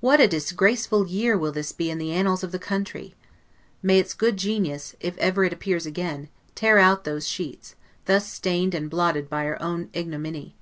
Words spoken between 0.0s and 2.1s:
What a disgraceful year will this be in the